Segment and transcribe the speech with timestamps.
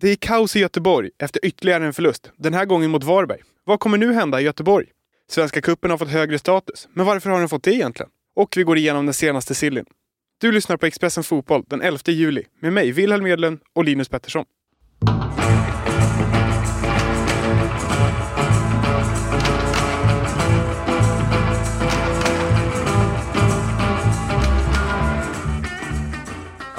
[0.00, 2.32] Det är kaos i Göteborg efter ytterligare en förlust.
[2.36, 3.40] Den här gången mot Varberg.
[3.64, 4.86] Vad kommer nu hända i Göteborg?
[5.30, 6.88] Svenska kuppen har fått högre status.
[6.92, 8.10] Men varför har den fått det egentligen?
[8.36, 9.84] Och vi går igenom den senaste sillyn.
[10.40, 14.44] Du lyssnar på Expressen Fotboll den 11 juli med mig, Wilhelm Edlund och Linus Pettersson.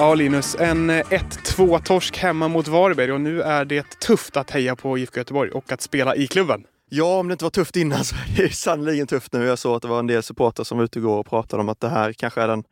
[0.02, 0.56] Ja, Linus.
[0.60, 5.18] En eh, 1-2-torsk hemma mot Varberg och nu är det tufft att heja på IFK
[5.18, 6.64] Göteborg och att spela i klubben.
[6.90, 9.46] Ja, om det inte var tufft innan så är det sannerligen tufft nu.
[9.46, 11.70] Jag såg att det var en del supportrar som var ute igår och pratade om
[11.70, 12.64] att det här kanske är den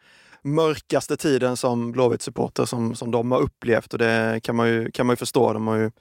[0.44, 5.06] mörkaste tiden som Blåvitt-supporter som, som de har upplevt och det kan man ju, kan
[5.06, 5.54] man ju förstå.
[5.54, 5.92] De har ju,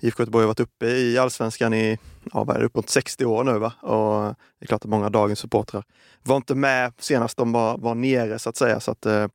[0.00, 1.98] IFK Göteborg har varit uppe i allsvenskan i
[2.32, 3.58] ja, vad är det, uppåt 60 år nu.
[3.58, 3.72] Va?
[3.80, 5.84] Och det är klart att många av dagens supportrar
[6.22, 8.80] var inte med senast de var, var nere så att säga.
[8.80, 9.26] Så att, eh,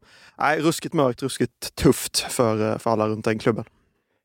[0.57, 3.65] ruskigt mörkt, ruskigt tufft för, för alla runt den klubben.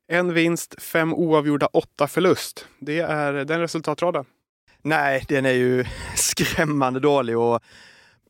[0.07, 2.65] En vinst, fem oavgjorda, åtta förlust.
[2.79, 4.25] Det är den resultatraden.
[4.81, 7.37] Nej, den är ju skrämmande dålig.
[7.37, 7.61] Och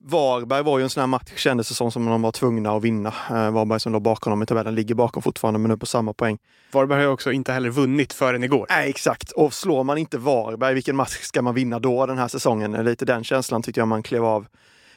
[0.07, 2.83] Varberg var ju en sån här match, kändes det som, som de var tvungna att
[2.83, 3.13] vinna.
[3.29, 6.13] Eh, Varberg som låg bakom dem i tabellen ligger bakom fortfarande, men nu på samma
[6.13, 6.37] poäng.
[6.71, 8.65] Varberg har ju också inte heller vunnit förrän igår.
[8.69, 9.31] Nej, exakt.
[9.31, 12.71] Och slår man inte Varberg, vilken match ska man vinna då den här säsongen?
[12.71, 14.47] Lite den känslan tyckte jag man klev av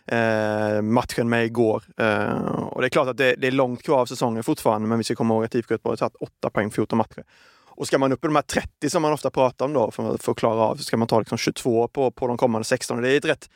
[0.07, 1.83] eh, matchen med igår.
[1.97, 4.99] Eh, och det är klart att det, det, är långt kvar av säsongen fortfarande, men
[4.99, 7.25] vi ska komma ihåg att IFK Göteborg har tagit 8 poäng på 14 matcher.
[7.67, 10.19] Och ska man upp i de här 30 som man ofta pratar om då, för,
[10.19, 13.03] för att klara av, så ska man ta liksom 22 på, på de kommande 16.
[13.03, 13.49] Det är ett rätt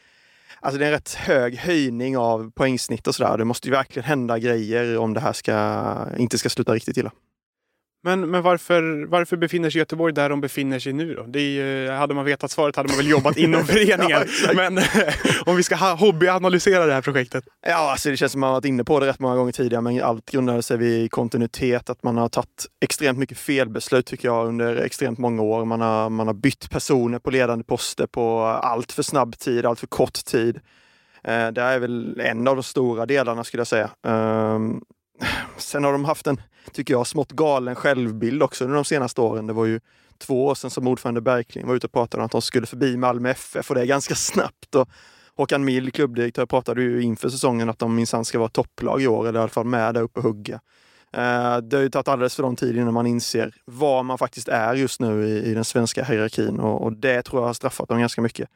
[0.60, 3.38] Alltså det är en rätt hög höjning av poängsnitt och sådär.
[3.38, 7.12] Det måste ju verkligen hända grejer om det här ska, inte ska sluta riktigt illa.
[8.04, 11.22] Men, men varför, varför befinner sig Göteborg där de befinner sig nu då?
[11.22, 14.28] Det ju, hade man vetat svaret hade man väl jobbat inom föreningen.
[14.46, 14.78] ja, men
[15.46, 17.44] om vi ska hobbyanalysera det här projektet.
[17.66, 19.82] Ja, alltså det känns som att man varit inne på det rätt många gånger tidigare,
[19.82, 21.90] men allt grundade sig vid kontinuitet.
[21.90, 25.64] Att man har tagit extremt mycket felbeslut tycker jag under extremt många år.
[25.64, 29.80] Man har, man har bytt personer på ledande poster på allt för snabb tid, allt
[29.80, 30.60] för kort tid.
[31.24, 33.90] Eh, det är väl en av de stora delarna skulle jag säga.
[35.56, 36.40] Sen har de haft en,
[36.72, 39.46] tycker jag, smått galen självbild också under de senaste åren.
[39.46, 39.80] Det var ju
[40.18, 42.96] två år sedan som ordförande Bergling var ute och pratade om att de skulle förbi
[42.96, 44.74] Malmö FF och det är ganska snabbt.
[44.74, 44.88] Och
[45.36, 49.28] Håkan Mild, klubbdirektör, pratade ju inför säsongen att de minsann ska vara topplag i år,
[49.28, 50.60] eller i alla fall med där uppe och hugga.
[51.12, 54.48] Eh, det har ju tagit alldeles för lång tid innan man inser vad man faktiskt
[54.48, 57.88] är just nu i, i den svenska hierarkin och, och det tror jag har straffat
[57.88, 58.48] dem ganska mycket.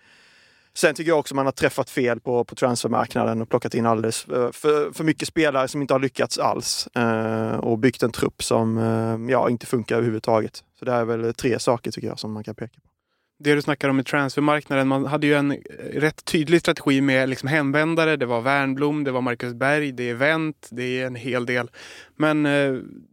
[0.76, 4.28] Sen tycker jag också man har träffat fel på, på transfermarknaden och plockat in alldeles
[4.28, 6.87] eh, för, för mycket spelare som inte har lyckats alls.
[6.87, 10.65] Eh, och byggt en trupp som eh, ja, inte funkar överhuvudtaget.
[10.78, 12.96] Så det är väl tre saker tycker jag som man kan peka på
[13.38, 14.88] det du snackar om med transfermarknaden.
[14.88, 15.56] Man hade ju en eh,
[15.92, 18.16] rätt tydlig strategi med liksom hemvändare.
[18.16, 21.70] Det var Wernblom, det var Marcus Berg, det är Wendt, det är en hel del.
[22.16, 22.52] Men eh,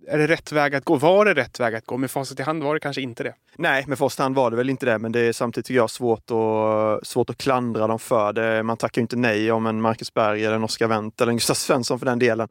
[0.08, 0.96] är det rätt väg att gå?
[0.96, 1.98] Var det rätt väg att gå?
[1.98, 3.34] Med facit i hand var det kanske inte det.
[3.58, 5.00] Nej, med facit i hand var det väl inte det.
[5.00, 8.64] Men det är samtidigt tycker jag svårt att, svårt att klandra dem för det.
[8.64, 11.38] Man tackar ju inte nej om en Marcus Berg eller en Oskar Wendt eller en
[11.38, 12.48] Gustav Svensson för den delen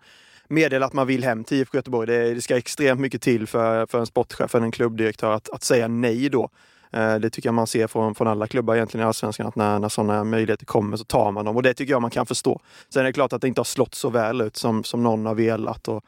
[0.49, 2.07] meddela att man vill hem till IFK Göteborg.
[2.07, 5.63] Det, det ska extremt mycket till för, för en sportchef eller en klubbdirektör att, att
[5.63, 6.51] säga nej då.
[6.93, 9.79] Eh, det tycker jag man ser från, från alla klubbar egentligen i Allsvenskan, att när,
[9.79, 12.61] när sådana möjligheter kommer så tar man dem och det tycker jag man kan förstå.
[12.89, 15.27] Sen är det klart att det inte har slått så väl ut som, som någon
[15.27, 15.89] har velat.
[15.89, 16.05] Och,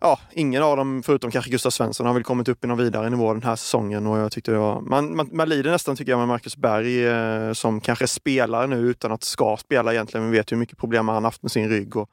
[0.00, 3.10] ja, ingen av dem, förutom kanske Gustav Svensson, har väl kommit upp i någon vidare
[3.10, 4.06] nivå den här säsongen.
[4.06, 7.06] Och jag tyckte det var, man, man, man lider nästan tycker jag med Marcus Berg
[7.06, 10.30] eh, som kanske spelar nu utan att ska spela egentligen.
[10.30, 11.96] Vi vet hur mycket problem han haft med sin rygg.
[11.96, 12.10] Och,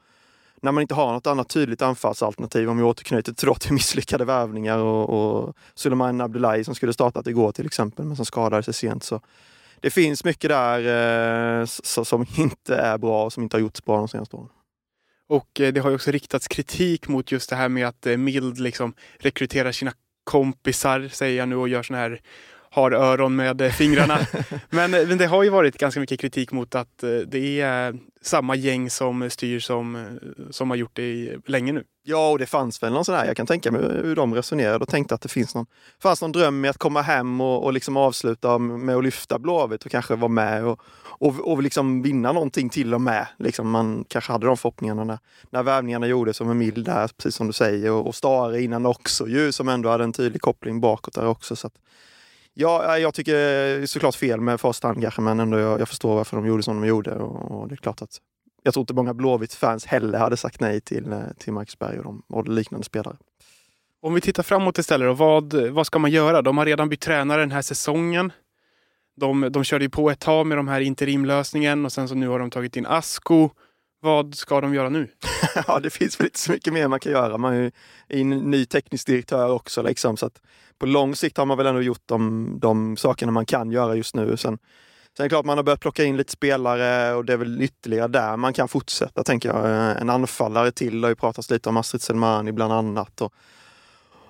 [0.60, 4.78] när man inte har något annat tydligt anfallsalternativ, om vi återknyter till, till misslyckade värvningar
[4.78, 9.04] och, och Suleiman Abdullahi som skulle startat igår till exempel, men som skadade sig sent.
[9.04, 9.20] Så
[9.80, 13.96] det finns mycket där eh, som inte är bra och som inte har gjorts bra
[13.96, 14.48] de senaste åren.
[15.28, 18.16] Och eh, det har ju också riktats kritik mot just det här med att eh,
[18.16, 19.92] Mild liksom rekryterar sina
[20.24, 22.20] kompisar, säger jag nu, och gör sådana här
[22.70, 24.18] har öron med eh, fingrarna.
[24.70, 28.90] men, men det har ju varit ganska mycket kritik mot att det är samma gäng
[28.90, 30.18] som styr som,
[30.50, 31.84] som har gjort det i, länge nu.
[32.02, 34.78] Ja, och det fanns väl någon sån här, jag kan tänka mig hur de resonerade
[34.78, 35.66] och tänkte att det finns någon,
[36.02, 39.84] fanns någon dröm med att komma hem och, och liksom avsluta med att lyfta Blåvitt
[39.84, 40.80] och kanske vara med och,
[41.20, 43.26] och, och liksom vinna någonting till och med.
[43.38, 45.18] Liksom man kanske hade de förhoppningarna när,
[45.50, 49.28] när värvningarna gjordes som Emil där, precis som du säger, och, och Stare innan också
[49.28, 51.56] ju, som ändå hade en tydlig koppling bakåt där också.
[51.56, 51.74] Så att,
[52.54, 56.14] Ja, jag tycker det är såklart fel med fast kanske, men ändå jag, jag, förstår
[56.14, 57.14] varför de gjorde som de gjorde.
[57.14, 58.18] Och, och det är klart att
[58.62, 62.04] jag tror inte många Blåvitt-fans heller hade sagt nej till, eh, till Marcus Berg och,
[62.04, 63.16] de, och liknande spelare.
[64.02, 66.42] Om vi tittar framåt istället då, vad, vad ska man göra?
[66.42, 68.32] De har redan bytt tränare den här säsongen.
[69.16, 72.28] De, de körde ju på ett tag med de här interimlösningen och sen så nu
[72.28, 73.50] har de tagit in Asko.
[74.02, 75.08] Vad ska de göra nu?
[75.66, 77.38] ja, det finns väl inte så mycket mer man kan göra.
[77.38, 77.70] Man är ju
[78.08, 79.82] en ny teknisk direktör också.
[79.82, 80.40] Liksom, så att
[80.78, 84.14] på lång sikt har man väl ändå gjort de, de sakerna man kan göra just
[84.14, 84.36] nu.
[84.36, 84.58] Sen, sen
[85.18, 88.08] är det klart man har börjat plocka in lite spelare och det är väl ytterligare
[88.08, 89.64] där man kan fortsätta, tänker jag.
[89.64, 93.20] Eh, en anfallare till har ju pratats lite om, Astrid Selmani bland annat.
[93.20, 93.34] Och,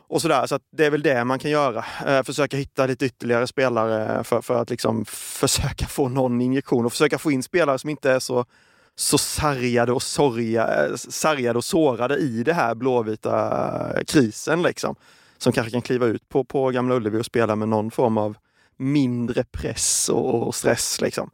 [0.09, 0.47] och sådär.
[0.47, 1.85] Så det är väl det man kan göra.
[2.07, 6.93] Eh, försöka hitta lite ytterligare spelare för, för att liksom försöka få någon injektion och
[6.93, 8.45] försöka få in spelare som inte är så
[9.00, 14.62] så sargade och, sorga, sargade och sårade i det här blåvita krisen.
[14.62, 14.94] Liksom.
[15.38, 18.37] Som kanske kan kliva ut på, på Gamla Ullevi och spela med någon form av
[18.76, 21.00] mindre press och stress.
[21.00, 21.31] Liksom.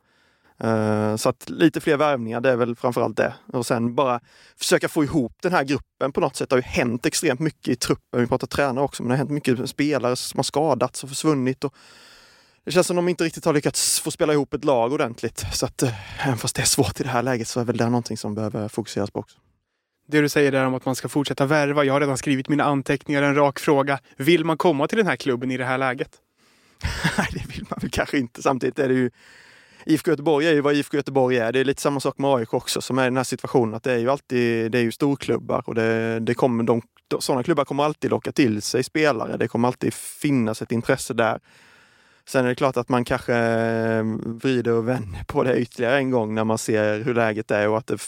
[0.64, 3.34] Uh, så att lite fler värvningar, det är väl framförallt det.
[3.52, 4.20] Och sen bara
[4.58, 6.50] försöka få ihop den här gruppen på något sätt.
[6.50, 8.20] Det har ju hänt extremt mycket i truppen.
[8.20, 11.64] Vi pratar tränare också, men det har hänt mycket spelare som har skadats och försvunnit.
[11.64, 11.74] Och
[12.66, 15.46] det känns som de inte riktigt har lyckats få spela ihop ett lag ordentligt.
[15.52, 17.76] Så att eh, även fast det är svårt i det här läget så är väl
[17.76, 19.38] det någonting som behöver fokuseras på också.
[20.08, 21.84] Det du säger där om att man ska fortsätta värva.
[21.84, 23.22] Jag har redan skrivit mina anteckningar.
[23.22, 23.98] En rak fråga.
[24.16, 26.10] Vill man komma till den här klubben i det här läget?
[27.18, 28.42] Nej, det vill man väl kanske inte.
[28.42, 29.10] Samtidigt är det ju
[29.84, 31.52] IFK Göteborg är ju vad IFK Göteborg är.
[31.52, 33.82] Det är lite samma sak med AIK också som är i den här situationen att
[33.82, 36.82] det är ju alltid det är ju storklubbar och det, det kommer, de,
[37.18, 39.36] sådana klubbar kommer alltid locka till sig spelare.
[39.36, 41.40] Det kommer alltid finnas ett intresse där.
[42.28, 46.10] Sen är det klart att man kanske eh, vrider och vänder på det ytterligare en
[46.10, 47.98] gång när man ser hur läget är och att det,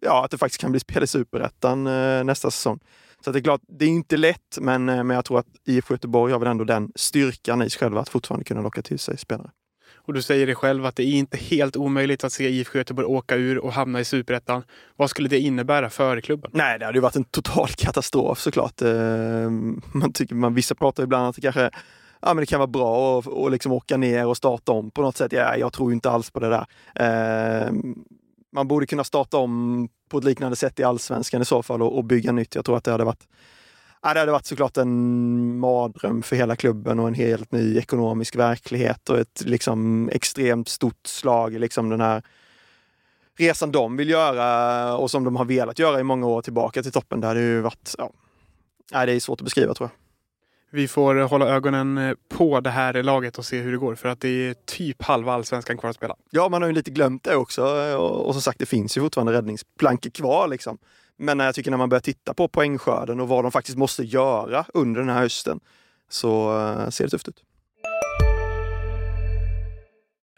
[0.00, 2.80] ja, att det faktiskt kan bli spel i superettan eh, nästa säsong.
[3.24, 5.94] Så det är klart, det är inte lätt, men, eh, men jag tror att IFK
[5.94, 9.18] Göteborg har väl ändå den styrkan i sig själva att fortfarande kunna locka till sig
[9.18, 9.50] spelare.
[10.04, 13.06] Och du säger det själv att det är inte helt omöjligt att se IFK Göteborg
[13.06, 14.62] åka ur och hamna i superettan.
[14.96, 16.50] Vad skulle det innebära för klubben?
[16.54, 18.80] Nej, det hade ju varit en total katastrof såklart.
[19.92, 21.70] Man tycker, man, vissa pratar ibland att det kanske
[22.22, 25.02] ja, men det kan vara bra att och liksom åka ner och starta om på
[25.02, 25.32] något sätt.
[25.32, 26.66] Ja, jag tror inte alls på det där.
[26.94, 27.72] Eh,
[28.52, 31.96] man borde kunna starta om på ett liknande sätt i allsvenskan i så fall och,
[31.96, 32.54] och bygga nytt.
[32.54, 33.26] Jag tror att det hade varit
[34.04, 38.36] Ja, det hade varit såklart en mardröm för hela klubben och en helt ny ekonomisk
[38.36, 42.22] verklighet och ett liksom extremt stort slag i liksom den här
[43.38, 46.92] resan de vill göra och som de har velat göra i många år tillbaka till
[46.92, 47.20] toppen.
[47.20, 47.94] Det hade ju varit,
[48.92, 50.01] ja, det är svårt att beskriva tror jag
[50.74, 53.94] vi får hålla ögonen eh, på det här laget och se hur det går.
[53.94, 56.16] För att det är typ halva allsvenskan kvar att spela.
[56.30, 57.62] Ja, man har ju lite glömt det också.
[57.62, 60.48] Eh, och, och som sagt, det finns ju fortfarande räddningsplankor kvar.
[60.48, 60.78] Liksom.
[61.16, 64.64] Men jag tycker när man börjar titta på poängskörden och vad de faktiskt måste göra
[64.74, 65.60] under den här hösten
[66.08, 67.42] så eh, ser det tufft ut.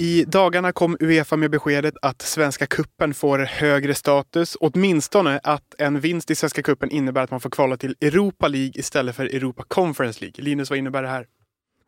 [0.00, 4.56] I dagarna kom Uefa med beskedet att Svenska kuppen får högre status.
[4.60, 8.72] Åtminstone att en vinst i Svenska kuppen innebär att man får kvala till Europa League
[8.74, 10.44] istället för Europa Conference League.
[10.44, 11.26] Linus, vad innebär det här?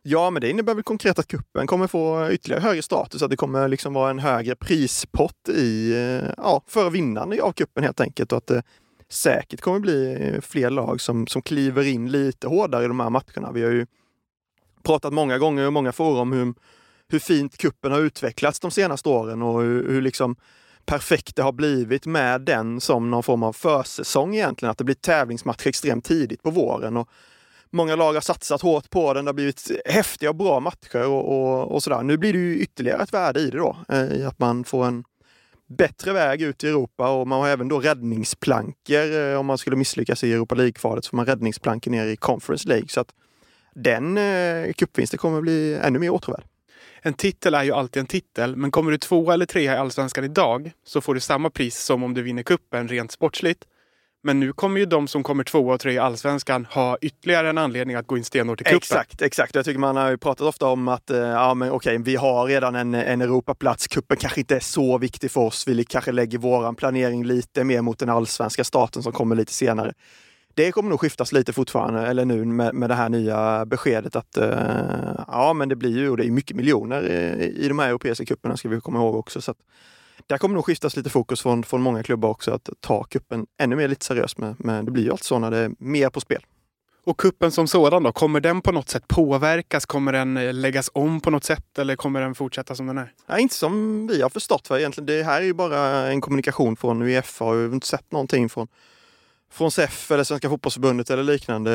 [0.03, 3.35] Ja, men det innebär väl konkret att kuppen kommer få ytterligare högre status, att det
[3.37, 8.31] kommer liksom vara en högre prispott i, eh, ja, för vinnaren av kuppen helt enkelt
[8.31, 8.63] och att det
[9.09, 13.51] säkert kommer bli fler lag som, som kliver in lite hårdare i de här matcherna.
[13.51, 13.85] Vi har ju
[14.83, 16.53] pratat många gånger i många forum hur
[17.11, 20.35] hur fint kuppen har utvecklats de senaste åren och hur, hur liksom
[20.85, 24.71] perfekt det har blivit med den som någon form av försäsong egentligen.
[24.71, 26.97] Att det blir tävlingsmatcher extremt tidigt på våren.
[26.97, 27.09] Och
[27.69, 29.25] många lag har satsat hårt på den.
[29.25, 32.03] Det har blivit häftiga och bra matcher och, och, och sådär.
[32.03, 33.77] Nu blir det ju ytterligare ett värde i det då.
[33.89, 35.03] Eh, I att man får en
[35.77, 39.15] bättre väg ut i Europa och man har även då räddningsplankor.
[39.15, 42.67] Eh, om man skulle misslyckas i Europa League-kvalet så får man räddningsplankor ner i Conference
[42.67, 42.87] League.
[42.87, 43.09] Så att
[43.75, 46.43] den eh, cupvinsten kommer bli ännu mer åtråvärd
[47.03, 50.23] en titel är ju alltid en titel, men kommer du tvåa eller trea i allsvenskan
[50.23, 53.65] idag så får du samma pris som om du vinner kuppen rent sportsligt.
[54.23, 57.57] Men nu kommer ju de som kommer tvåa och trea i allsvenskan ha ytterligare en
[57.57, 58.77] anledning att gå in stenhårt i cupen.
[58.77, 59.55] Exakt, exakt.
[59.55, 62.45] Jag tycker man har ju pratat ofta om att eh, ja, men okej, vi har
[62.45, 63.87] redan en, en Europaplats.
[63.87, 65.67] Kuppen kanske inte är så viktig för oss.
[65.67, 69.93] Vi kanske lägger våran planering lite mer mot den allsvenska staten som kommer lite senare
[70.53, 74.37] det kommer nog skiftas lite fortfarande, eller nu med, med det här nya beskedet att
[74.37, 77.03] uh, ja, men det blir ju, och det är mycket miljoner
[77.41, 79.41] i, i de här europeiska cuperna ska vi komma ihåg också.
[79.41, 79.57] Så att,
[80.27, 83.75] där kommer nog skiftas lite fokus från, från många klubbar också att ta kuppen ännu
[83.75, 84.37] mer lite seriöst.
[84.37, 86.45] Med, men det blir ju alltid så när det är mer på spel.
[87.03, 89.85] Och kuppen som sådan då, kommer den på något sätt påverkas?
[89.85, 93.13] Kommer den eh, läggas om på något sätt eller kommer den fortsätta som den är?
[93.27, 94.67] Ja, inte som vi har förstått.
[94.67, 97.87] För egentligen, det här är ju bara en kommunikation från Uefa och vi har inte
[97.87, 98.67] sett någonting från,
[99.51, 101.73] från SEF eller Svenska fotbollsförbundet eller liknande.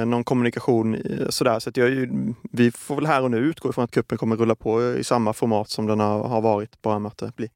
[0.00, 1.58] eh, Någon kommunikation eh, sådär.
[1.58, 2.08] Så att jag,
[2.52, 5.32] vi får väl här och nu utgå ifrån att kuppen kommer rulla på i samma
[5.32, 6.82] format som den har, varit.
[6.82, 7.48] Bara med att det blir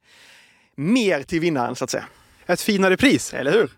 [0.77, 2.05] mer till vinnaren så att säga.
[2.47, 3.35] Ett finare pris!
[3.35, 3.71] Eller hur?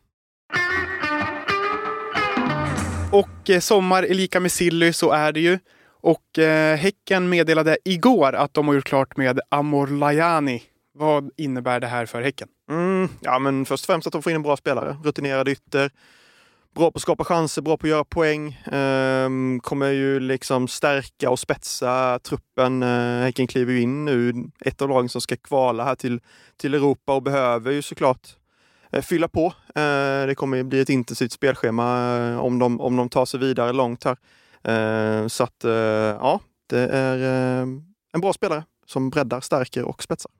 [3.13, 5.59] Och eh, sommar är lika med Silly, så är det ju.
[6.03, 10.63] Och eh, Häcken meddelade igår att de har gjort klart med Amor Lajani.
[10.95, 12.49] Vad innebär det här för Häcken?
[12.71, 14.97] Mm, ja, men först och främst att de får in en bra spelare.
[15.05, 15.91] Rutinerad ytter.
[16.75, 18.63] Bra på att skapa chanser, bra på att göra poäng.
[18.73, 22.83] Ehm, kommer ju liksom stärka och spetsa truppen.
[22.83, 26.21] Uh, Häcken kliver ju in nu, ett av lagen som ska kvala här till,
[26.57, 28.29] till Europa och behöver ju såklart
[28.93, 29.53] eh, fylla på.
[29.75, 33.41] Ehm, det kommer ju bli ett intensivt spelschema eh, om, de, om de tar sig
[33.41, 34.17] vidare långt här.
[34.65, 37.69] Eh, så att eh, ja, det är eh,
[38.13, 40.40] en bra spelare som breddar, stärker och spetsar.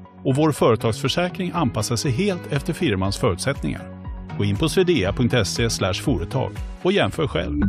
[0.23, 3.81] och vår företagsförsäkring anpassar sig helt efter firmans förutsättningar.
[4.37, 6.51] Gå in på swedea.se företag
[6.81, 7.61] och jämför själv.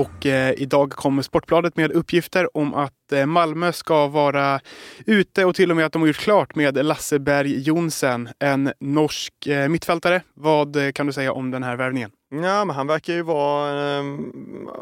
[0.00, 4.60] Och eh, idag kommer Sportbladet med uppgifter om att eh, Malmö ska vara
[5.06, 8.72] ute och till och med att de har gjort klart med Lasse Berg Jonsen, en
[8.80, 10.22] norsk eh, mittfältare.
[10.34, 12.10] Vad eh, kan du säga om den här värvningen?
[12.30, 14.04] Ja, men han verkar ju vara, eh,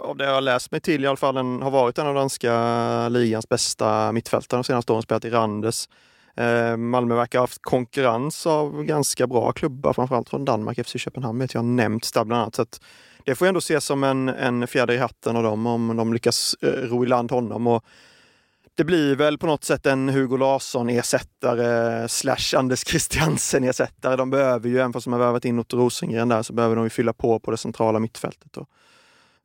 [0.09, 2.15] av det jag har läst mig till i alla fall, en, har varit en av
[2.15, 5.03] danska ligans bästa mittfältare de senaste åren.
[5.03, 5.89] Spelat i Randers.
[6.37, 10.87] Ehm, Malmö verkar ha haft konkurrens av ganska bra klubbar, framförallt från Danmark.
[10.87, 12.55] FC Köpenhamn vet jag har nämnts där bland annat.
[12.55, 12.81] Så att
[13.29, 16.57] det får ändå ses som en, en fjäder i hatten av dem om de lyckas
[16.63, 17.67] eh, ro i land honom.
[17.67, 17.85] Och
[18.75, 24.17] det blir väl på något sätt en Hugo Larsson-ersättare slash Anders Christiansen-ersättare.
[24.17, 26.85] De behöver ju, även fast de har värvat in Otto Rosengren där, så behöver de
[26.85, 28.57] ju fylla på på det centrala mittfältet.
[28.57, 28.69] Och,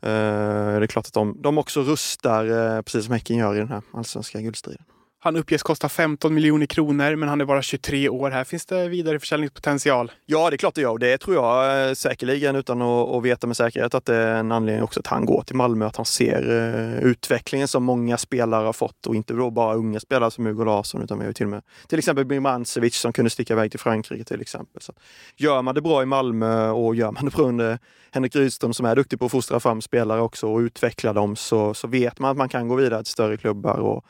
[0.10, 3.60] eh, det är klart att de, de också rustar, eh, precis som Häcken gör i
[3.60, 4.86] den här allsvenska guldstriden.
[5.24, 8.32] Han uppges kosta 15 miljoner kronor, men han är bara 23 år.
[8.32, 10.12] Här finns det vidareförsäljningspotential.
[10.26, 10.92] Ja, det är klart det gör.
[10.92, 14.36] Och det tror jag eh, säkerligen, utan att, att veta med säkerhet, att det är
[14.36, 15.86] en anledning också att han går till Malmö.
[15.86, 20.00] Att han ser eh, utvecklingen som många spelare har fått och inte då bara unga
[20.00, 23.14] spelare som Hugo Larsson, utan vi har ju till och med till exempel Birmancevic som
[23.14, 24.82] kunde sticka iväg till Frankrike till exempel.
[24.82, 24.94] Så
[25.36, 27.80] gör man det bra i Malmö och gör man det bra under
[28.12, 31.74] Henrik Rydström som är duktig på att fostra fram spelare också och utveckla dem så,
[31.74, 33.78] så vet man att man kan gå vidare till större klubbar.
[33.78, 34.06] Och,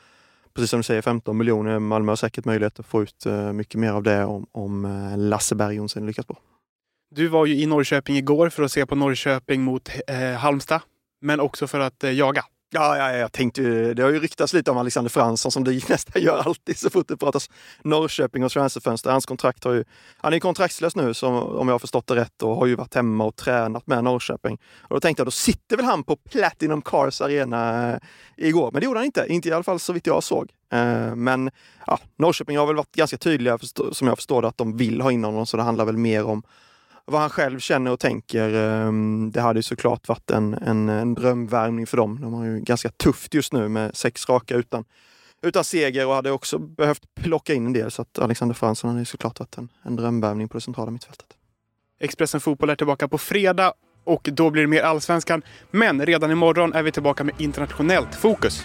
[0.54, 1.78] precis som du säger, 15 miljoner.
[1.78, 5.18] Malmö har säkert möjlighet att få ut eh, mycket mer av det om, om eh,
[5.18, 6.36] Lasse Berg Jonsson lyckas bra.
[7.14, 10.80] Du var ju i Norrköping igår för att se på Norrköping mot eh, Halmstad,
[11.20, 12.44] men också för att eh, jaga.
[12.76, 15.64] Ja, ja, ja, jag tänkte ju, det har ju ryktats lite om Alexander Fransson som
[15.64, 17.50] det nästan gör alltid så fort det pratas
[17.82, 19.10] Norrköping och transferfönster.
[19.10, 19.84] Hans kontrakt har ju,
[20.16, 22.74] han är ju kontraktslös nu som, om jag har förstått det rätt och har ju
[22.74, 24.58] varit hemma och tränat med Norrköping.
[24.80, 27.98] Och då tänkte jag, då sitter väl han på Platinum Cars Arena eh,
[28.36, 28.70] igår.
[28.72, 30.50] Men det gjorde han inte, inte i alla fall så vitt jag såg.
[30.72, 31.50] Eh, men
[31.86, 33.58] ja, Norrköping har väl varit ganska tydliga,
[33.92, 35.46] som jag förstår det, att de vill ha in honom.
[35.46, 36.42] Så det handlar väl mer om
[37.06, 38.54] vad han själv känner och tänker.
[38.54, 42.20] Ehm, det hade ju såklart varit en, en, en drömvärmning för dem.
[42.20, 44.84] De har ju ganska tufft just nu med sex raka utan,
[45.42, 47.90] utan seger och hade också behövt plocka in en del.
[47.90, 51.26] Så att Alexander Fransson hade ju såklart varit en, en drömvärmning på det centrala mittfältet.
[52.00, 53.72] Expressen Fotboll är tillbaka på fredag
[54.04, 55.42] och då blir det mer allsvenskan.
[55.70, 58.64] Men redan imorgon är vi tillbaka med internationellt fokus.